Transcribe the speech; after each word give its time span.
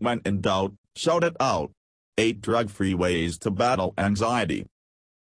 When 0.00 0.22
in 0.24 0.40
doubt, 0.40 0.72
shout 0.96 1.24
it 1.24 1.36
out. 1.38 1.70
8 2.16 2.40
Drug-free 2.40 2.94
ways 2.94 3.38
to 3.38 3.50
battle 3.50 3.92
anxiety. 3.98 4.66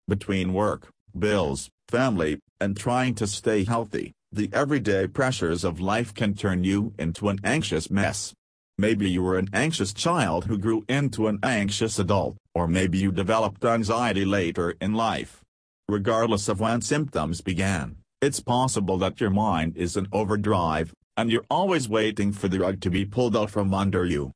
Between 0.09 0.55
work, 0.55 0.89
bills, 1.17 1.69
family, 1.89 2.41
and 2.59 2.75
trying 2.75 3.15
to 3.17 3.27
stay 3.27 3.65
healthy, 3.65 4.13
the 4.33 4.49
everyday 4.53 5.07
pressures 5.07 5.63
of 5.63 5.79
life 5.79 6.15
can 6.15 6.35
turn 6.35 6.65
you 6.65 6.95
into 6.99 7.29
an 7.29 7.39
anxious 7.45 7.91
mess. 7.91 8.33
Maybe 8.79 9.11
you 9.11 9.23
were 9.23 9.37
an 9.37 9.51
anxious 9.53 9.93
child 9.93 10.47
who 10.47 10.57
grew 10.57 10.85
into 10.89 11.29
an 11.29 11.39
anxious 11.43 11.99
adult, 11.99 12.39
or 12.55 12.67
maybe 12.67 12.97
you 12.97 13.13
developed 13.13 13.63
anxiety 13.65 14.25
later 14.25 14.75
in 14.81 14.95
life. 14.95 15.43
Regardless 15.87 16.49
of 16.49 16.61
when 16.61 16.81
symptoms 16.81 17.43
began, 17.43 17.97
it's 18.23 18.41
possible 18.41 18.97
that 18.99 19.21
your 19.21 19.31
mind 19.31 19.77
is 19.77 19.99
in 19.99 20.09
overdrive, 20.13 20.95
and 21.19 21.31
you're 21.31 21.45
always 21.51 21.91
waiting 21.91 22.33
for 22.33 22.49
the 22.49 22.61
rug 22.61 22.81
to 22.81 22.91
be 22.91 23.05
pulled 23.05 23.37
out 23.37 23.51
from 23.51 23.75
under 23.75 24.07
you. 24.07 24.33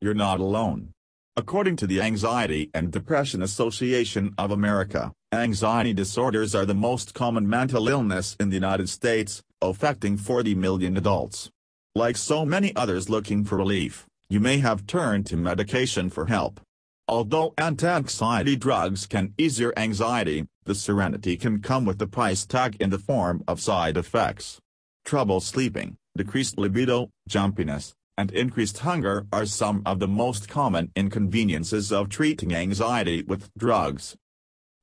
You're 0.00 0.14
not 0.14 0.38
alone. 0.38 0.92
According 1.36 1.74
to 1.76 1.86
the 1.88 2.00
Anxiety 2.00 2.70
and 2.72 2.92
Depression 2.92 3.42
Association 3.42 4.32
of 4.38 4.52
America, 4.52 5.12
anxiety 5.32 5.92
disorders 5.92 6.54
are 6.54 6.64
the 6.64 6.74
most 6.74 7.14
common 7.14 7.48
mental 7.48 7.88
illness 7.88 8.36
in 8.38 8.48
the 8.48 8.54
United 8.54 8.88
States, 8.88 9.42
affecting 9.60 10.16
40 10.16 10.54
million 10.54 10.96
adults. 10.96 11.50
Like 11.96 12.16
so 12.16 12.44
many 12.44 12.74
others 12.76 13.10
looking 13.10 13.44
for 13.44 13.56
relief, 13.56 14.06
you 14.30 14.38
may 14.38 14.58
have 14.58 14.86
turned 14.86 15.26
to 15.26 15.36
medication 15.36 16.10
for 16.10 16.26
help. 16.26 16.60
Although 17.08 17.54
anti-anxiety 17.58 18.54
drugs 18.54 19.06
can 19.06 19.34
ease 19.36 19.58
your 19.58 19.72
anxiety, 19.76 20.46
the 20.64 20.76
serenity 20.76 21.36
can 21.36 21.60
come 21.60 21.84
with 21.84 21.98
the 21.98 22.06
price 22.06 22.46
tag 22.46 22.76
in 22.78 22.90
the 22.90 22.98
form 22.98 23.42
of 23.48 23.60
side 23.60 23.96
effects. 23.96 24.60
Trouble 25.04 25.40
sleeping, 25.40 25.96
decreased 26.16 26.56
libido, 26.56 27.10
jumpiness, 27.28 27.94
and 28.18 28.32
increased 28.32 28.78
hunger 28.78 29.26
are 29.32 29.46
some 29.46 29.80
of 29.86 30.00
the 30.00 30.08
most 30.08 30.48
common 30.48 30.90
inconveniences 30.96 31.92
of 31.92 32.08
treating 32.08 32.52
anxiety 32.52 33.22
with 33.22 33.48
drugs. 33.56 34.16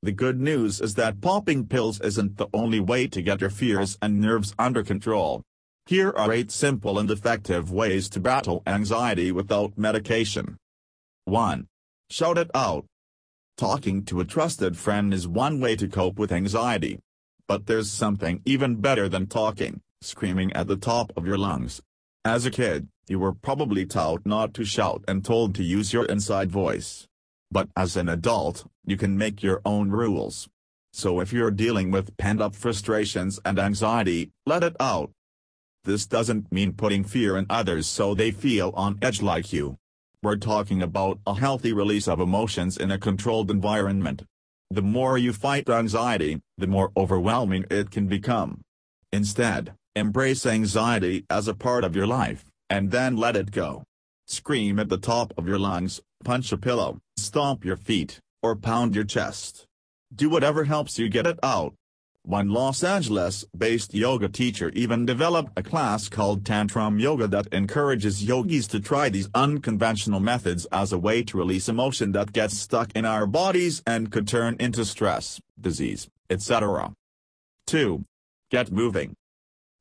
The 0.01 0.13
good 0.13 0.39
news 0.39 0.79
is 0.79 0.93
that 0.93 1.19
popping 1.19 1.67
pills 1.67 1.99
isn't 1.99 2.37
the 2.37 2.47
only 2.53 2.79
way 2.79 3.07
to 3.07 3.21
get 3.21 3.41
your 3.41 3.49
fears 3.49 3.97
and 4.01 4.21
nerves 4.21 4.55
under 4.57 4.83
control. 4.83 5.41
Here 5.85 6.11
are 6.11 6.31
8 6.31 6.49
simple 6.49 6.97
and 6.97 7.11
effective 7.11 7.71
ways 7.71 8.07
to 8.11 8.21
battle 8.21 8.63
anxiety 8.65 9.33
without 9.33 9.77
medication. 9.77 10.55
1. 11.25 11.67
Shout 12.09 12.37
it 12.37 12.49
out. 12.55 12.85
Talking 13.57 14.05
to 14.05 14.21
a 14.21 14.25
trusted 14.25 14.77
friend 14.77 15.13
is 15.13 15.27
one 15.27 15.59
way 15.59 15.75
to 15.75 15.89
cope 15.89 16.17
with 16.17 16.31
anxiety. 16.31 16.99
But 17.49 17.65
there's 17.65 17.91
something 17.91 18.41
even 18.45 18.77
better 18.77 19.09
than 19.09 19.27
talking, 19.27 19.81
screaming 20.01 20.53
at 20.53 20.67
the 20.67 20.77
top 20.77 21.11
of 21.17 21.27
your 21.27 21.37
lungs. 21.37 21.81
As 22.25 22.43
a 22.43 22.49
kid, 22.49 22.87
you 23.07 23.19
were 23.19 23.33
probably 23.33 23.85
taught 23.85 24.25
not 24.25 24.55
to 24.55 24.65
shout 24.65 25.03
and 25.07 25.23
told 25.23 25.53
to 25.53 25.63
use 25.63 25.93
your 25.93 26.05
inside 26.05 26.51
voice. 26.51 27.07
But 27.51 27.69
as 27.77 27.95
an 27.95 28.09
adult, 28.09 28.65
you 28.83 28.97
can 28.97 29.15
make 29.15 29.43
your 29.43 29.61
own 29.63 29.91
rules. 29.91 30.49
So 30.91 31.19
if 31.19 31.31
you're 31.31 31.51
dealing 31.51 31.91
with 31.91 32.17
pent-up 32.17 32.55
frustrations 32.55 33.39
and 33.45 33.59
anxiety, 33.59 34.31
let 34.47 34.63
it 34.63 34.75
out. 34.79 35.11
This 35.83 36.07
doesn't 36.07 36.51
mean 36.51 36.73
putting 36.73 37.03
fear 37.03 37.37
in 37.37 37.45
others 37.47 37.85
so 37.85 38.15
they 38.15 38.31
feel 38.31 38.73
on 38.75 38.97
edge 39.03 39.21
like 39.21 39.53
you. 39.53 39.77
We're 40.23 40.37
talking 40.37 40.81
about 40.81 41.19
a 41.27 41.35
healthy 41.35 41.73
release 41.73 42.07
of 42.07 42.19
emotions 42.19 42.75
in 42.75 42.89
a 42.89 42.97
controlled 42.97 43.51
environment. 43.51 44.23
The 44.71 44.81
more 44.81 45.19
you 45.19 45.31
fight 45.31 45.69
anxiety, 45.69 46.41
the 46.57 46.65
more 46.65 46.91
overwhelming 46.97 47.65
it 47.69 47.91
can 47.91 48.07
become. 48.07 48.61
Instead, 49.13 49.75
embrace 49.95 50.45
anxiety 50.45 51.25
as 51.29 51.47
a 51.47 51.53
part 51.53 51.83
of 51.83 51.95
your 51.95 52.07
life, 52.07 52.45
and 52.69 52.91
then 52.91 53.15
let 53.15 53.35
it 53.35 53.51
go. 53.51 53.83
Scream 54.27 54.79
at 54.79 54.89
the 54.89 54.97
top 54.97 55.33
of 55.37 55.47
your 55.47 55.59
lungs, 55.59 56.01
punch 56.23 56.51
a 56.51 56.57
pillow, 56.57 56.99
stomp 57.17 57.63
your 57.63 57.77
feet, 57.77 58.19
or 58.43 58.55
pound 58.55 58.95
your 58.95 59.05
chest. 59.05 59.65
Do 60.13 60.29
whatever 60.29 60.65
helps 60.65 60.99
you 60.99 61.09
get 61.09 61.27
it 61.27 61.39
out. 61.41 61.73
One 62.23 62.49
Los 62.49 62.83
Angeles-based 62.83 63.93
yoga 63.93 64.27
teacher 64.27 64.69
even 64.73 65.05
developed 65.05 65.51
a 65.55 65.61
class 65.61 66.09
called 66.09 66.43
Tantrum 66.43 66.99
Yoga 66.99 67.27
that 67.27 67.53
encourages 67.53 68.23
yogis 68.23 68.67
to 68.69 68.79
try 68.79 69.09
these 69.09 69.29
unconventional 69.35 70.19
methods 70.19 70.65
as 70.71 70.91
a 70.91 70.97
way 70.97 71.21
to 71.21 71.37
release 71.37 71.69
emotion 71.69 72.13
that 72.13 72.33
gets 72.33 72.57
stuck 72.57 72.91
in 72.95 73.05
our 73.05 73.27
bodies 73.27 73.83
and 73.85 74.11
could 74.11 74.27
turn 74.27 74.55
into 74.59 74.83
stress, 74.85 75.39
disease, 75.61 76.07
etc. 76.31 76.93
2. 77.67 78.03
Get 78.49 78.71
moving. 78.71 79.15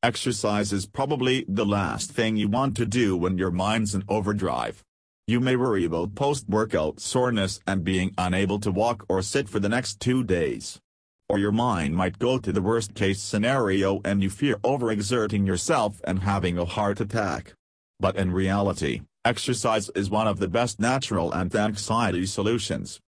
Exercise 0.04 0.70
is 0.70 0.84
probably 0.84 1.47
the 1.48 1.65
last 1.65 2.12
thing 2.12 2.37
you 2.37 2.47
want 2.47 2.76
to 2.76 2.84
do 2.84 3.16
when 3.16 3.38
your 3.38 3.50
mind's 3.50 3.94
in 3.94 4.04
overdrive. 4.06 4.84
You 5.26 5.41
may 5.41 5.56
worry 5.56 5.87
about 5.87 6.15
post-workout 6.15 7.00
soreness 7.00 7.59
and 7.66 7.82
being 7.82 8.12
unable 8.19 8.59
to 8.60 8.70
walk 8.70 9.06
or 9.09 9.22
sit 9.22 9.48
for 9.48 9.60
the 9.60 9.70
next 9.70 10.00
two 10.00 10.22
days. 10.22 10.78
Or 11.26 11.38
your 11.38 11.53
mind 11.53 11.97
might 11.97 12.19
go 12.19 12.37
to 12.37 12.53
the 12.53 12.60
worst-case 12.60 13.22
scenario 13.22 14.03
and 14.04 14.22
you 14.22 14.28
fear 14.28 14.56
overexerting 14.56 15.47
yourself 15.47 16.03
and 16.04 16.19
having 16.19 16.59
a 16.59 16.66
heart 16.66 17.00
attack. 17.00 17.54
But 17.98 18.16
in 18.16 18.31
reality, 18.31 19.00
exercise 19.25 19.88
is 19.94 20.10
one 20.10 20.28
of 20.28 20.38
the 20.38 20.48
best 20.48 20.78
natural 20.78 21.34
anti-anxiety 21.34 22.26
solutions. 22.26 23.00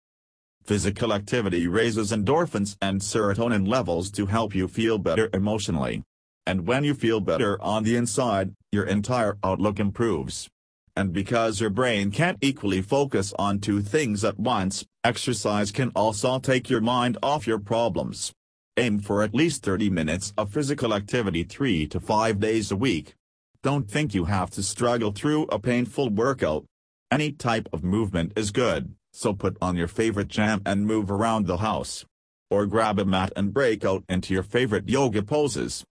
Physical 0.64 1.12
activity 1.12 1.68
raises 1.68 2.10
endorphins 2.10 2.78
and 2.80 3.02
serotonin 3.02 3.68
levels 3.68 4.10
to 4.12 4.24
help 4.24 4.54
you 4.54 4.66
feel 4.66 4.96
better 4.96 5.28
emotionally. 5.34 6.02
And 6.46 6.66
when 6.66 6.84
you 6.84 6.94
feel 6.94 7.20
better 7.20 7.60
on 7.60 7.82
the 7.82 7.96
inside, 7.96 8.54
your 8.70 8.84
entire 8.84 9.36
outlook 9.42 9.80
improves. 9.80 10.48
And 10.94 11.12
because 11.12 11.60
your 11.60 11.70
brain 11.70 12.10
can't 12.10 12.38
equally 12.40 12.80
focus 12.80 13.34
on 13.38 13.58
two 13.58 13.82
things 13.82 14.24
at 14.24 14.38
once, 14.38 14.84
exercise 15.04 15.72
can 15.72 15.90
also 15.94 16.38
take 16.38 16.70
your 16.70 16.80
mind 16.80 17.18
off 17.22 17.46
your 17.46 17.58
problems. 17.58 18.32
Aim 18.78 19.00
for 19.00 19.22
at 19.22 19.34
least 19.34 19.62
30 19.62 19.90
minutes 19.90 20.32
of 20.38 20.52
physical 20.52 20.94
activity 20.94 21.42
3 21.42 21.86
to 21.88 22.00
5 22.00 22.38
days 22.38 22.70
a 22.70 22.76
week. 22.76 23.14
Don't 23.62 23.90
think 23.90 24.14
you 24.14 24.26
have 24.26 24.50
to 24.50 24.62
struggle 24.62 25.10
through 25.10 25.44
a 25.44 25.58
painful 25.58 26.10
workout. 26.10 26.64
Any 27.10 27.32
type 27.32 27.68
of 27.72 27.82
movement 27.82 28.32
is 28.36 28.50
good, 28.50 28.94
so 29.12 29.32
put 29.32 29.56
on 29.60 29.76
your 29.76 29.88
favorite 29.88 30.28
jam 30.28 30.62
and 30.64 30.86
move 30.86 31.10
around 31.10 31.46
the 31.46 31.56
house. 31.58 32.04
Or 32.50 32.66
grab 32.66 32.98
a 32.98 33.04
mat 33.04 33.32
and 33.34 33.52
break 33.52 33.84
out 33.84 34.04
into 34.08 34.32
your 34.32 34.44
favorite 34.44 34.88
yoga 34.88 35.22
poses. 35.22 35.84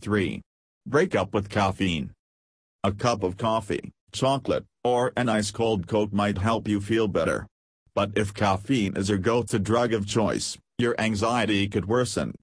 3. 0.00 0.40
Break 0.86 1.14
up 1.14 1.34
with 1.34 1.48
caffeine. 1.48 2.12
A 2.84 2.92
cup 2.92 3.22
of 3.22 3.36
coffee, 3.36 3.90
chocolate, 4.12 4.64
or 4.84 5.12
an 5.16 5.28
ice-cold 5.28 5.86
Coke 5.86 6.12
might 6.12 6.38
help 6.38 6.66
you 6.68 6.80
feel 6.80 7.08
better. 7.08 7.46
But 7.94 8.12
if 8.14 8.32
caffeine 8.32 8.96
is 8.96 9.08
your 9.08 9.18
go-to 9.18 9.58
drug 9.58 9.92
of 9.92 10.06
choice, 10.06 10.56
your 10.78 10.94
anxiety 11.00 11.68
could 11.68 11.86
worsen. 11.86 12.34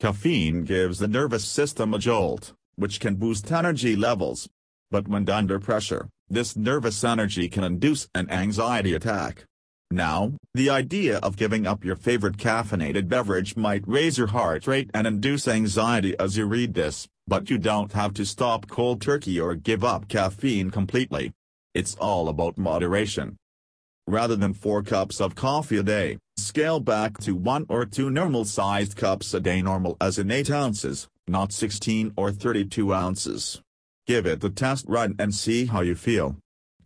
Caffeine 0.00 0.64
gives 0.64 0.98
the 0.98 1.08
nervous 1.08 1.44
system 1.44 1.94
a 1.94 1.98
jolt, 1.98 2.52
which 2.76 3.00
can 3.00 3.16
boost 3.16 3.50
energy 3.50 3.96
levels. 3.96 4.48
But 4.90 5.08
when 5.08 5.28
under 5.30 5.58
pressure, 5.58 6.08
this 6.28 6.56
nervous 6.56 7.02
energy 7.02 7.48
can 7.48 7.64
induce 7.64 8.08
an 8.14 8.30
anxiety 8.30 8.94
attack. 8.94 9.44
Now, 9.92 10.32
the 10.54 10.70
idea 10.70 11.18
of 11.18 11.36
giving 11.36 11.66
up 11.66 11.84
your 11.84 11.96
favorite 11.96 12.38
caffeinated 12.38 13.08
beverage 13.08 13.58
might 13.58 13.86
raise 13.86 14.16
your 14.16 14.28
heart 14.28 14.66
rate 14.66 14.88
and 14.94 15.06
induce 15.06 15.46
anxiety 15.46 16.18
as 16.18 16.34
you 16.34 16.46
read 16.46 16.72
this, 16.72 17.06
but 17.26 17.50
you 17.50 17.58
don't 17.58 17.92
have 17.92 18.14
to 18.14 18.24
stop 18.24 18.68
cold 18.68 19.02
turkey 19.02 19.38
or 19.38 19.54
give 19.54 19.84
up 19.84 20.08
caffeine 20.08 20.70
completely. 20.70 21.34
It's 21.74 21.94
all 21.96 22.30
about 22.30 22.56
moderation. 22.56 23.36
Rather 24.06 24.34
than 24.34 24.54
4 24.54 24.82
cups 24.82 25.20
of 25.20 25.34
coffee 25.34 25.76
a 25.76 25.82
day, 25.82 26.16
scale 26.38 26.80
back 26.80 27.18
to 27.18 27.34
1 27.34 27.66
or 27.68 27.84
2 27.84 28.08
normal-sized 28.08 28.96
cups 28.96 29.34
a 29.34 29.40
day 29.40 29.60
normal 29.60 29.98
as 30.00 30.18
in 30.18 30.30
8 30.30 30.50
ounces, 30.50 31.06
not 31.28 31.52
16 31.52 32.14
or 32.16 32.32
32 32.32 32.94
ounces. 32.94 33.60
Give 34.06 34.24
it 34.24 34.42
a 34.42 34.48
test 34.48 34.86
run 34.88 35.16
and 35.18 35.34
see 35.34 35.66
how 35.66 35.82
you 35.82 35.94
feel. 35.94 36.36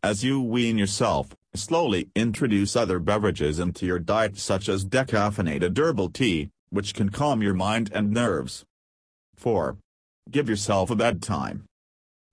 As 0.02 0.22
you 0.22 0.40
wean 0.40 0.76
yourself, 0.76 1.34
slowly 1.56 2.08
introduce 2.14 2.76
other 2.76 2.98
beverages 2.98 3.58
into 3.58 3.86
your 3.86 3.98
diet 3.98 4.38
such 4.38 4.68
as 4.68 4.84
decaffeinated 4.84 5.78
herbal 5.78 6.10
tea, 6.10 6.50
which 6.70 6.94
can 6.94 7.10
calm 7.10 7.42
your 7.42 7.54
mind 7.54 7.91
and 7.94 8.10
nerves. 8.10 8.64
4. 9.36 9.76
Give 10.30 10.48
yourself 10.48 10.91
a 10.91 10.97
bedtime. 10.97 11.64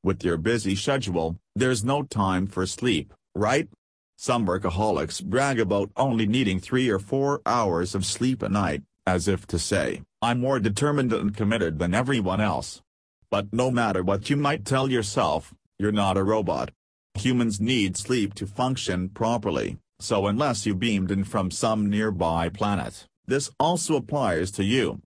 With 0.04 0.24
your 0.24 0.38
busy 0.38 0.76
schedule, 0.76 1.38
there's 1.56 1.84
no 1.84 2.04
time 2.04 2.48
for 2.48 2.66
sleep, 2.66 3.14
right? 3.36 3.70
Some 4.18 4.46
workaholics 4.46 5.24
brag 5.24 5.60
about 5.60 5.92
only 5.96 6.26
needing 6.26 6.60
3 6.60 6.90
or 6.90 7.00
4 7.00 7.42
hours 7.46 7.96
of 7.96 8.06
sleep 8.06 8.42
a 8.42 8.50
night, 8.50 8.84
as 9.06 9.28
if 9.28 9.46
to 9.48 9.60
say, 9.60 10.02
I'm 10.22 10.40
more 10.40 10.60
determined 10.60 11.14
and 11.14 11.36
committed 11.36 11.80
than 11.80 11.94
everyone 11.94 12.42
else. 12.42 12.82
But 13.30 13.52
no 13.52 13.72
matter 13.72 14.04
what 14.04 14.30
you 14.30 14.38
might 14.38 14.66
tell 14.66 14.90
yourself, 14.90 15.54
you're 15.80 15.92
not 15.92 16.18
a 16.18 16.24
robot. 16.24 16.72
Humans 17.16 17.62
need 17.62 17.96
sleep 17.96 18.34
to 18.36 18.48
function 18.48 19.10
properly, 19.10 19.78
so 20.00 20.28
unless 20.28 20.66
you 20.66 20.76
beamed 20.76 21.12
in 21.12 21.24
from 21.24 21.52
some 21.52 21.90
nearby 21.90 22.50
planet, 22.50 23.06
this 23.26 23.50
also 23.60 23.96
applies 23.96 24.52
to 24.52 24.64
you. 24.64 25.00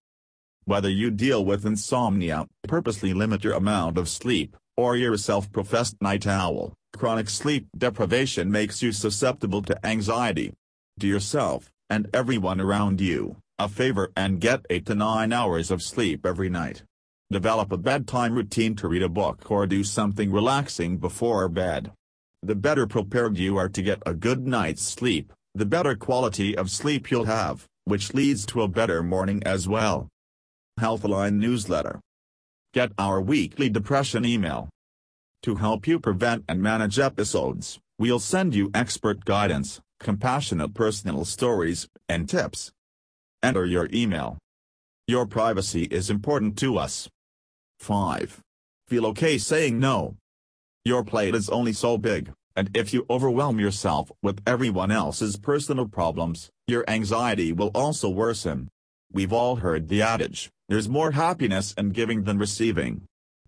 Whether 0.65 0.89
you 0.89 1.11
deal 1.11 1.45
with 1.45 1.65
insomnia, 1.65 2.47
purposely 2.67 3.13
limit 3.13 3.43
your 3.43 3.53
amount 3.53 3.97
of 3.97 4.09
sleep, 4.09 4.55
or 4.75 4.95
you're 4.95 5.13
a 5.13 5.17
self-professed 5.17 6.01
night 6.01 6.25
owl, 6.27 6.73
Chronic 6.95 7.29
sleep 7.29 7.67
deprivation 7.77 8.51
makes 8.51 8.81
you 8.81 8.91
susceptible 8.91 9.61
to 9.61 9.85
anxiety. 9.85 10.53
Do 10.97 11.07
yourself, 11.07 11.69
and 11.89 12.09
everyone 12.13 12.59
around 12.59 12.99
you, 12.99 13.37
a 13.59 13.69
favor 13.69 14.11
and 14.15 14.41
get 14.41 14.65
8 14.69 14.85
to 14.87 14.95
9 14.95 15.31
hours 15.31 15.69
of 15.69 15.83
sleep 15.83 16.25
every 16.25 16.49
night. 16.49 16.81
Develop 17.31 17.71
a 17.71 17.77
bedtime 17.77 18.33
routine 18.33 18.75
to 18.77 18.87
read 18.87 19.03
a 19.03 19.09
book 19.09 19.51
or 19.51 19.67
do 19.67 19.83
something 19.83 20.31
relaxing 20.31 20.97
before 20.97 21.47
bed. 21.49 21.91
The 22.43 22.55
better 22.55 22.85
prepared 22.85 23.37
you 23.37 23.57
are 23.57 23.69
to 23.69 23.81
get 23.81 24.01
a 24.05 24.13
good 24.13 24.45
night's 24.47 24.83
sleep, 24.83 25.33
the 25.55 25.65
better 25.65 25.95
quality 25.95 26.55
of 26.55 26.69
sleep 26.69 27.09
you'll 27.09 27.25
have, 27.25 27.65
which 27.85 28.13
leads 28.13 28.45
to 28.47 28.61
a 28.61 28.67
better 28.67 29.01
morning 29.01 29.41
as 29.43 29.67
well. 29.67 30.07
Healthline 30.79 31.39
Newsletter 31.39 31.99
Get 32.73 32.91
our 32.99 33.19
weekly 33.19 33.69
depression 33.69 34.23
email. 34.23 34.69
To 35.43 35.55
help 35.55 35.87
you 35.87 35.99
prevent 35.99 36.45
and 36.47 36.61
manage 36.61 36.99
episodes, 36.99 37.79
we'll 37.97 38.19
send 38.19 38.53
you 38.53 38.69
expert 38.73 39.25
guidance, 39.25 39.81
compassionate 39.99 40.75
personal 40.75 41.25
stories, 41.25 41.87
and 42.07 42.29
tips. 42.29 42.71
Enter 43.41 43.65
your 43.65 43.89
email. 43.91 44.37
Your 45.07 45.25
privacy 45.25 45.83
is 45.83 46.11
important 46.11 46.57
to 46.59 46.77
us. 46.77 47.07
5. 47.79 48.41
Feel 48.87 49.07
okay 49.07 49.37
saying 49.37 49.79
no. 49.79 50.15
Your 50.87 51.03
plate 51.03 51.35
is 51.35 51.49
only 51.49 51.73
so 51.73 51.97
big, 51.97 52.31
and 52.55 52.69
if 52.73 52.93
you 52.93 53.05
overwhelm 53.09 53.59
yourself 53.59 54.09
with 54.23 54.39
everyone 54.47 54.89
else's 54.89 55.35
personal 55.35 55.85
problems, 55.85 56.49
your 56.65 56.85
anxiety 56.87 57.51
will 57.51 57.71
also 57.75 58.07
worsen. 58.07 58.69
We've 59.11 59.33
all 59.33 59.57
heard 59.57 59.89
the 59.89 60.01
adage, 60.01 60.49
there's 60.69 60.87
more 60.87 61.11
happiness 61.11 61.73
in 61.73 61.89
giving 61.89 62.23
than 62.23 62.37
receiving. 62.37 63.01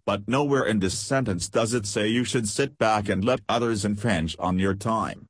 But 0.06 0.27
nowhere 0.27 0.65
in 0.65 0.80
this 0.80 1.00
sentence 1.00 1.47
does 1.47 1.74
it 1.74 1.86
say 1.86 2.09
you 2.09 2.25
should 2.25 2.50
sit 2.50 2.77
back 2.77 3.07
and 3.07 3.24
let 3.24 3.39
others 3.47 3.86
infringe 3.86 4.36
on 4.38 4.59
your 4.59 4.75
time. 4.75 5.25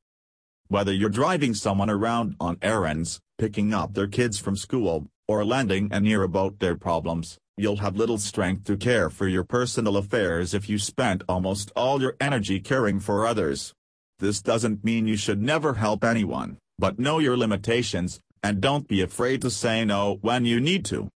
Whether 0.68 0.92
you're 0.92 1.10
driving 1.10 1.54
someone 1.54 1.92
around 1.92 2.36
on 2.40 2.58
errands, 2.64 3.20
picking 3.38 3.72
up 3.72 3.94
their 3.94 4.08
kids 4.08 4.40
from 4.40 4.56
school, 4.56 5.06
or 5.30 5.46
lending 5.46 5.88
an 5.94 6.08
ear 6.08 6.24
about 6.24 6.58
their 6.58 6.76
problems, 6.76 7.38
you'll 7.56 7.78
have 7.78 7.96
little 7.96 8.18
strength 8.18 8.64
to 8.64 8.76
care 8.76 9.12
for 9.12 9.28
your 9.28 9.44
personal 9.44 9.96
affairs 9.96 10.56
if 10.56 10.68
you 10.68 10.80
spent 10.80 11.22
almost 11.30 11.72
all 11.76 12.02
your 12.02 12.16
energy 12.20 12.60
caring 12.60 13.00
for 13.00 13.28
others. 13.28 13.72
This 14.18 14.42
doesn't 14.42 14.84
mean 14.84 15.06
you 15.06 15.16
should 15.16 15.40
never 15.40 15.76
help 15.76 16.04
anyone, 16.04 16.58
but 16.80 16.98
know 16.98 17.20
your 17.20 17.38
limitations, 17.38 18.20
and 18.42 18.60
don't 18.60 18.88
be 18.88 19.04
afraid 19.04 19.44
to 19.44 19.52
say 19.52 19.86
no 19.86 20.18
when 20.22 20.46
you 20.46 20.60
need 20.60 20.84
to. 20.86 21.10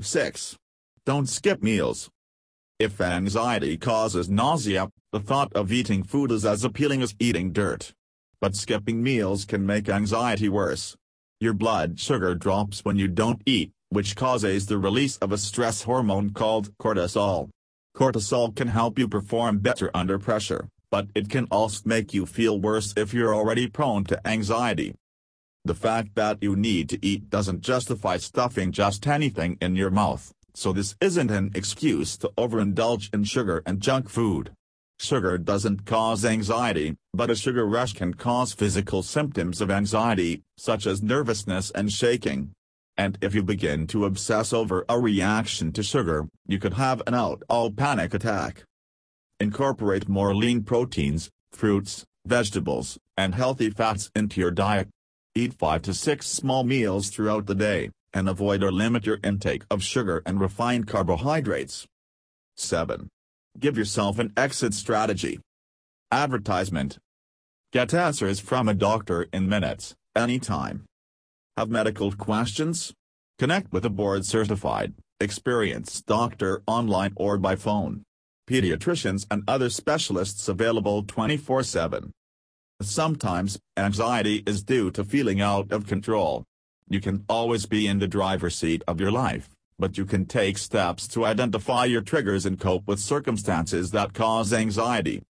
6. 0.00 0.56
Don't 1.04 1.28
skip 1.28 1.60
meals. 1.60 2.08
If 2.78 3.00
anxiety 3.00 3.76
causes 3.76 4.30
nausea, 4.30 4.90
the 5.10 5.18
thought 5.18 5.52
of 5.54 5.72
eating 5.72 6.04
food 6.04 6.30
is 6.30 6.44
as 6.44 6.62
appealing 6.62 7.02
as 7.02 7.16
eating 7.18 7.50
dirt. 7.52 7.92
But 8.40 8.54
skipping 8.54 9.02
meals 9.02 9.44
can 9.44 9.66
make 9.66 9.88
anxiety 9.88 10.48
worse. 10.48 10.94
Your 11.42 11.54
blood 11.54 11.98
sugar 11.98 12.34
drops 12.34 12.84
when 12.84 12.98
you 12.98 13.08
don't 13.08 13.40
eat, 13.46 13.72
which 13.88 14.14
causes 14.14 14.66
the 14.66 14.76
release 14.76 15.16
of 15.18 15.32
a 15.32 15.38
stress 15.38 15.84
hormone 15.84 16.34
called 16.34 16.76
cortisol. 16.76 17.48
Cortisol 17.96 18.54
can 18.54 18.68
help 18.68 18.98
you 18.98 19.08
perform 19.08 19.60
better 19.60 19.90
under 19.94 20.18
pressure, 20.18 20.68
but 20.90 21.06
it 21.14 21.30
can 21.30 21.46
also 21.50 21.80
make 21.86 22.12
you 22.12 22.26
feel 22.26 22.60
worse 22.60 22.92
if 22.94 23.14
you're 23.14 23.34
already 23.34 23.66
prone 23.68 24.04
to 24.04 24.28
anxiety. 24.28 24.94
The 25.64 25.74
fact 25.74 26.14
that 26.16 26.42
you 26.42 26.56
need 26.56 26.90
to 26.90 26.98
eat 27.00 27.30
doesn't 27.30 27.62
justify 27.62 28.18
stuffing 28.18 28.70
just 28.70 29.06
anything 29.06 29.56
in 29.62 29.76
your 29.76 29.90
mouth, 29.90 30.34
so 30.52 30.74
this 30.74 30.94
isn't 31.00 31.30
an 31.30 31.52
excuse 31.54 32.18
to 32.18 32.28
overindulge 32.36 33.14
in 33.14 33.24
sugar 33.24 33.62
and 33.64 33.80
junk 33.80 34.10
food. 34.10 34.52
Sugar 35.00 35.38
doesn't 35.38 35.86
cause 35.86 36.24
anxiety, 36.24 36.94
but 37.12 37.30
a 37.30 37.34
sugar 37.34 37.66
rush 37.66 37.94
can 37.94 38.14
cause 38.14 38.52
physical 38.52 39.02
symptoms 39.02 39.60
of 39.60 39.70
anxiety, 39.70 40.42
such 40.58 40.86
as 40.86 41.02
nervousness 41.02 41.70
and 41.72 41.90
shaking 41.90 42.52
and 43.00 43.16
if 43.22 43.34
you 43.34 43.42
begin 43.42 43.86
to 43.86 44.04
obsess 44.04 44.52
over 44.52 44.84
a 44.86 45.00
reaction 45.00 45.72
to 45.72 45.82
sugar, 45.82 46.28
you 46.46 46.58
could 46.58 46.74
have 46.74 47.00
an 47.06 47.14
out-all 47.14 47.70
panic 47.70 48.12
attack. 48.12 48.62
Incorporate 49.40 50.06
more 50.06 50.34
lean 50.34 50.62
proteins, 50.64 51.30
fruits, 51.50 52.04
vegetables, 52.26 52.98
and 53.16 53.34
healthy 53.34 53.70
fats 53.70 54.10
into 54.14 54.38
your 54.38 54.50
diet. 54.50 54.90
Eat 55.34 55.54
5 55.54 55.80
to 55.80 55.94
6 55.94 56.26
small 56.26 56.62
meals 56.62 57.08
throughout 57.08 57.46
the 57.46 57.54
day, 57.54 57.88
and 58.12 58.28
avoid 58.28 58.62
or 58.62 58.70
limit 58.70 59.06
your 59.06 59.18
intake 59.24 59.62
of 59.70 59.82
sugar 59.82 60.22
and 60.26 60.38
refined 60.38 60.86
carbohydrates. 60.86 61.86
7. 62.58 63.08
Give 63.58 63.76
yourself 63.76 64.18
an 64.18 64.32
exit 64.36 64.74
strategy. 64.74 65.40
Advertisement. 66.12 66.98
Get 67.72 67.92
answers 67.92 68.40
from 68.40 68.68
a 68.68 68.74
doctor 68.74 69.26
in 69.32 69.48
minutes, 69.48 69.94
anytime. 70.16 70.84
Have 71.56 71.68
medical 71.68 72.12
questions? 72.12 72.92
Connect 73.38 73.72
with 73.72 73.84
a 73.84 73.90
board-certified, 73.90 74.94
experienced 75.20 76.06
doctor 76.06 76.62
online 76.66 77.12
or 77.16 77.38
by 77.38 77.56
phone. 77.56 78.02
Pediatricians 78.48 79.26
and 79.30 79.42
other 79.46 79.68
specialists 79.68 80.48
available 80.48 81.04
24-7. 81.04 82.10
Sometimes, 82.82 83.58
anxiety 83.76 84.42
is 84.46 84.62
due 84.62 84.90
to 84.92 85.04
feeling 85.04 85.40
out 85.40 85.70
of 85.70 85.86
control. 85.86 86.44
You 86.88 87.00
can 87.00 87.24
always 87.28 87.66
be 87.66 87.86
in 87.86 87.98
the 87.98 88.08
driver's 88.08 88.56
seat 88.56 88.82
of 88.88 89.00
your 89.00 89.12
life, 89.12 89.50
but 89.80 89.96
you 89.96 90.04
can 90.04 90.26
take 90.26 90.58
steps 90.58 91.08
to 91.08 91.24
identify 91.24 91.86
your 91.86 92.02
triggers 92.02 92.44
and 92.44 92.60
cope 92.60 92.86
with 92.86 93.00
circumstances 93.00 93.90
that 93.90 94.12
cause 94.12 94.52
anxiety. 94.52 95.22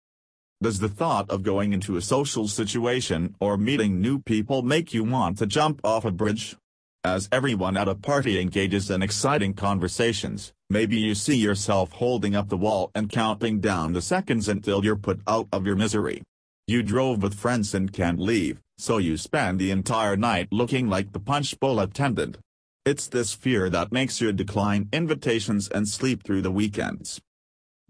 Does 0.61 0.79
the 0.79 0.89
thought 0.89 1.29
of 1.29 1.43
going 1.43 1.71
into 1.71 1.95
a 1.95 2.01
social 2.01 2.47
situation 2.47 3.35
or 3.39 3.57
meeting 3.57 4.01
new 4.01 4.19
people 4.19 4.61
make 4.61 4.93
you 4.93 5.05
want 5.05 5.37
to 5.37 5.45
jump 5.45 5.79
off 5.85 6.03
a 6.03 6.11
bridge? 6.11 6.57
As 7.03 7.29
everyone 7.31 7.77
at 7.77 7.87
a 7.87 7.95
party 7.95 8.41
engages 8.41 8.89
in 8.89 9.01
exciting 9.01 9.53
conversations, 9.53 10.51
maybe 10.69 10.97
you 10.97 11.15
see 11.15 11.37
yourself 11.37 11.93
holding 11.93 12.35
up 12.35 12.49
the 12.49 12.57
wall 12.57 12.91
and 12.93 13.09
counting 13.09 13.61
down 13.61 13.93
the 13.93 14.01
seconds 14.01 14.49
until 14.49 14.83
you're 14.83 14.97
put 14.97 15.21
out 15.25 15.47
of 15.53 15.65
your 15.65 15.77
misery. 15.77 16.23
You 16.67 16.83
drove 16.83 17.23
with 17.23 17.35
friends 17.35 17.73
and 17.73 17.93
can't 17.93 18.19
leave, 18.19 18.59
so 18.77 18.97
you 18.97 19.15
spend 19.15 19.59
the 19.59 19.71
entire 19.71 20.17
night 20.17 20.49
looking 20.51 20.89
like 20.89 21.13
the 21.13 21.19
punch 21.21 21.57
bowl 21.59 21.79
attendant. 21.79 22.37
It's 22.85 23.07
this 23.07 23.33
fear 23.33 23.69
that 23.69 23.91
makes 23.91 24.21
you 24.21 24.31
decline 24.31 24.87
invitations 24.93 25.67
and 25.67 25.87
sleep 25.87 26.23
through 26.23 26.41
the 26.41 26.51
weekends. 26.51 27.19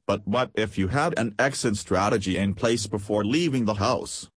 But 0.08 0.28
what 0.28 0.50
if 0.56 0.78
you 0.78 0.88
had 0.88 1.18
an 1.20 1.36
exit 1.38 1.78
strategy 1.78 2.36
in 2.38 2.56
place 2.56 2.88
before 2.88 3.24
leaving 3.24 3.66
the 3.66 3.76
house? 3.76 4.28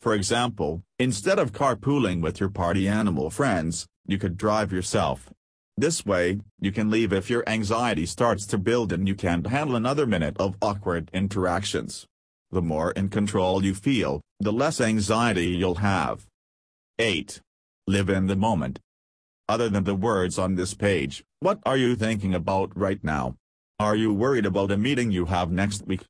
For 0.00 0.14
example, 0.14 0.82
instead 0.98 1.38
of 1.38 1.52
carpooling 1.52 2.22
with 2.22 2.40
your 2.40 2.48
party 2.48 2.88
animal 2.88 3.30
friends, 3.30 3.86
you 4.06 4.18
could 4.18 4.36
drive 4.36 4.72
yourself. 4.72 5.30
This 5.76 6.04
way, 6.04 6.40
you 6.60 6.72
can 6.72 6.90
leave 6.90 7.12
if 7.12 7.30
your 7.30 7.48
anxiety 7.48 8.04
starts 8.04 8.44
to 8.46 8.58
build 8.58 8.92
and 8.92 9.06
you 9.06 9.14
can't 9.14 9.46
handle 9.46 9.76
another 9.76 10.06
minute 10.06 10.36
of 10.40 10.56
awkward 10.60 11.10
interactions. 11.14 12.06
The 12.50 12.60
more 12.60 12.90
in 12.90 13.08
control 13.10 13.64
you 13.64 13.74
feel, 13.74 14.20
the 14.40 14.52
less 14.52 14.80
anxiety 14.80 15.46
you'll 15.46 15.76
have. 15.76 16.26
8. 16.98 17.40
Live 17.86 18.10
in 18.10 18.26
the 18.26 18.36
moment. 18.36 18.80
Other 19.50 19.68
than 19.68 19.82
the 19.82 19.96
words 19.96 20.38
on 20.38 20.54
this 20.54 20.74
page, 20.74 21.24
what 21.40 21.58
are 21.66 21.76
you 21.76 21.96
thinking 21.96 22.36
about 22.36 22.70
right 22.76 23.02
now? 23.02 23.34
Are 23.80 23.96
you 23.96 24.14
worried 24.14 24.46
about 24.46 24.70
a 24.70 24.76
meeting 24.76 25.10
you 25.10 25.24
have 25.24 25.50
next 25.50 25.84
week? 25.88 26.02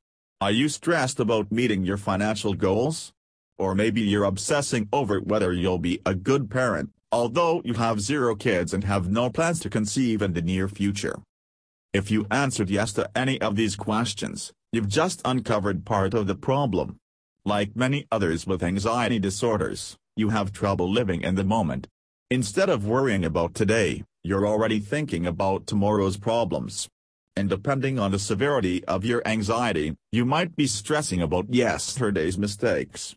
Are 0.42 0.50
you 0.50 0.68
stressed 0.68 1.18
about 1.18 1.50
meeting 1.50 1.82
your 1.82 1.97
financial 1.97 2.52
goals? 2.52 3.14
Or 3.56 3.75
maybe 3.75 4.02
you're 4.02 4.25
obsessing 4.25 4.90
over 4.92 5.20
whether 5.20 5.54
you'll 5.54 5.78
be 5.78 6.02
a 6.04 6.14
good 6.14 6.50
parent, 6.50 6.90
although 7.11 7.62
you 7.64 7.73
have 7.73 8.02
zero 8.02 8.35
kids 8.35 8.75
and 8.75 8.85
have 8.85 9.11
no 9.11 9.30
plans 9.30 9.59
to 9.61 9.70
conceive 9.70 10.20
in 10.20 10.35
the 10.35 10.42
near 10.42 10.68
future. 10.68 11.18
If 11.94 12.11
you 12.11 12.26
answered 12.30 12.68
yes 12.68 12.92
to 12.92 13.09
any 13.16 13.40
of 13.40 13.56
these 13.56 13.75
questions, 13.75 14.52
you've 14.70 14.94
just 15.00 15.23
uncovered 15.25 15.87
part 15.87 16.12
of 16.12 16.26
the 16.26 16.35
problem. 16.35 16.99
Like 17.47 17.75
many 17.75 18.06
others 18.12 18.47
with 18.47 18.62
anxiety 18.62 19.18
disorders, 19.18 19.97
you 20.14 20.28
have 20.28 20.52
trouble 20.52 20.90
living 20.90 21.23
in 21.23 21.37
the 21.37 21.44
moment. 21.44 21.88
Instead 22.30 22.68
of 22.68 22.87
worrying 22.87 23.25
about 23.25 23.54
today, 23.54 24.04
you're 24.22 24.46
already 24.46 24.78
thinking 24.78 25.26
about 25.26 25.66
tomorrow's 25.66 26.16
problems 26.16 26.88
and 27.37 27.49
depending 27.49 27.99
on 27.99 28.10
the 28.10 28.18
severity 28.18 28.84
of 28.84 29.04
your 29.04 29.22
anxiety, 29.26 29.96
you 30.12 30.25
might 30.25 30.54
be 30.56 30.66
stressing 30.66 31.22
about 31.22 31.52
yesterday's 31.52 32.37
mistakes. 32.37 33.14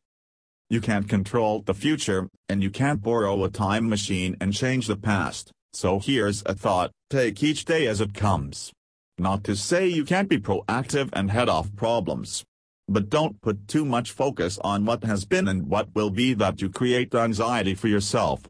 You 0.69 0.79
can't 0.81 1.09
control 1.09 1.61
the 1.61 1.73
future, 1.73 2.29
and 2.47 2.63
you 2.63 2.69
can't 2.69 3.01
borrow 3.01 3.43
a 3.43 3.49
time 3.49 3.89
machine 3.89 4.37
and 4.39 4.53
change 4.53 4.87
the 4.87 4.95
past, 4.95 5.51
so 5.73 5.99
here's 5.99 6.41
a 6.45 6.55
thought, 6.55 6.91
take 7.09 7.43
each 7.43 7.65
day 7.65 7.85
as 7.85 7.99
it 7.99 8.13
comes. 8.13 8.71
Not 9.17 9.43
to 9.43 9.55
say 9.55 9.87
you 9.87 10.05
can't 10.05 10.29
be 10.29 10.37
proactive 10.37 11.09
and 11.11 11.29
head 11.29 11.49
off 11.49 11.75
problems. 11.75 12.45
But 12.87 13.09
don't 13.09 13.41
put 13.41 13.67
too 13.67 13.85
much 13.85 14.11
focus 14.11 14.57
on 14.63 14.85
what 14.85 15.03
has 15.03 15.25
been 15.25 15.47
and 15.47 15.67
what 15.67 15.93
will 15.93 16.09
be 16.09 16.33
that 16.35 16.61
you 16.61 16.69
create 16.69 17.13
anxiety 17.13 17.75
for 17.75 17.87
yourself. 17.87 18.43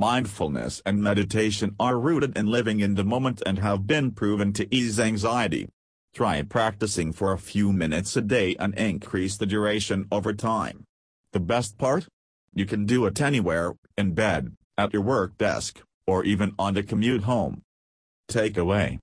Mindfulness 0.00 0.80
and 0.86 1.02
meditation 1.02 1.76
are 1.78 2.00
rooted 2.00 2.34
in 2.34 2.46
living 2.46 2.80
in 2.80 2.94
the 2.94 3.04
moment 3.04 3.42
and 3.44 3.58
have 3.58 3.86
been 3.86 4.12
proven 4.12 4.50
to 4.54 4.66
ease 4.74 4.98
anxiety. 4.98 5.68
Try 6.14 6.40
practicing 6.40 7.12
for 7.12 7.34
a 7.34 7.38
few 7.38 7.70
minutes 7.70 8.16
a 8.16 8.22
day 8.22 8.56
and 8.58 8.74
increase 8.78 9.36
the 9.36 9.44
duration 9.44 10.06
over 10.10 10.32
time. 10.32 10.84
The 11.34 11.40
best 11.40 11.76
part? 11.76 12.08
You 12.54 12.64
can 12.64 12.86
do 12.86 13.04
it 13.04 13.20
anywhere, 13.20 13.74
in 13.98 14.14
bed, 14.14 14.56
at 14.78 14.94
your 14.94 15.02
work 15.02 15.36
desk, 15.36 15.82
or 16.06 16.24
even 16.24 16.54
on 16.58 16.72
the 16.72 16.82
commute 16.82 17.24
home. 17.24 17.60
Takeaway 18.26 19.00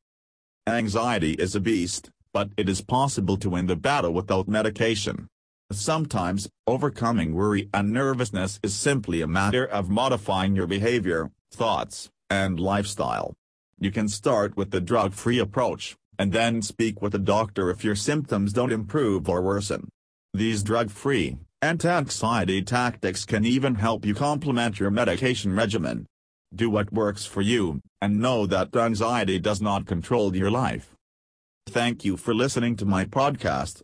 Anxiety 0.65 1.33
is 1.33 1.55
a 1.55 1.59
beast, 1.59 2.09
but 2.33 2.49
it 2.57 2.67
is 2.67 2.81
possible 2.81 3.37
to 3.37 3.51
win 3.51 3.67
the 3.67 3.75
battle 3.75 4.13
without 4.15 4.47
medication. 4.47 5.27
Sometimes, 5.71 6.47
overcoming 6.65 7.33
worry 7.33 7.69
and 7.74 7.91
nervousness 7.91 8.57
is 8.63 8.74
simply 8.74 9.21
a 9.21 9.27
matter 9.27 9.65
of 9.65 9.89
modifying 9.89 10.55
your 10.55 10.67
behavior, 10.67 11.29
thoughts, 11.51 12.09
and 12.29 12.57
lifestyle. 12.57 13.33
You 13.77 13.91
can 13.91 14.07
start 14.07 14.55
with 14.55 14.71
the 14.71 14.79
drug-free 14.79 15.39
approach, 15.39 15.97
and 16.17 16.31
then 16.31 16.62
speak 16.62 17.01
with 17.01 17.13
a 17.15 17.19
doctor 17.19 17.69
if 17.69 17.83
your 17.83 17.95
symptoms 17.95 18.53
don't 18.53 18.71
improve 18.71 19.27
or 19.27 19.41
worsen. 19.41 19.89
These 20.33 20.63
drug-free, 20.63 21.38
anti-anxiety 21.62 22.62
tactics 22.62 23.25
can 23.25 23.43
even 23.45 23.75
help 23.75 24.05
you 24.05 24.15
complement 24.15 24.79
your 24.79 24.89
medication 24.89 25.53
regimen. 25.53 26.05
Do 26.55 26.69
what 26.69 26.93
works 26.93 27.25
for 27.25 27.41
you, 27.41 27.81
and 28.01 28.21
know 28.21 28.45
that 28.47 28.74
anxiety 28.74 29.38
does 29.38 29.62
not 29.62 29.86
control 29.86 30.33
your 30.33 30.50
life. 30.50 30.93
Thank 31.67 32.05
you 32.05 32.15
for 32.15 32.33
listening 32.33 32.77
to 32.77 32.86
my 32.86 33.03
podcast. 33.03 33.81